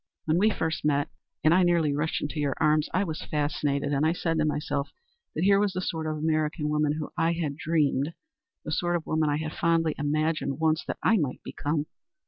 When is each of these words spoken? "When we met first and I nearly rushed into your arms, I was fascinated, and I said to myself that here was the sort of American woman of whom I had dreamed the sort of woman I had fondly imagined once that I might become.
"When 0.25 0.39
we 0.39 0.47
met 0.49 0.57
first 0.57 0.83
and 0.83 1.53
I 1.53 1.61
nearly 1.61 1.93
rushed 1.93 2.23
into 2.23 2.39
your 2.39 2.55
arms, 2.59 2.89
I 2.91 3.03
was 3.03 3.21
fascinated, 3.21 3.93
and 3.93 4.03
I 4.03 4.13
said 4.13 4.39
to 4.39 4.45
myself 4.45 4.89
that 5.35 5.43
here 5.43 5.59
was 5.59 5.73
the 5.73 5.79
sort 5.81 6.07
of 6.07 6.17
American 6.17 6.69
woman 6.69 6.93
of 6.93 6.97
whom 6.97 7.09
I 7.19 7.33
had 7.33 7.55
dreamed 7.55 8.15
the 8.65 8.71
sort 8.71 8.95
of 8.95 9.05
woman 9.05 9.29
I 9.29 9.37
had 9.37 9.53
fondly 9.53 9.93
imagined 9.99 10.59
once 10.59 10.83
that 10.87 10.97
I 11.03 11.17
might 11.17 11.43
become. 11.43 11.85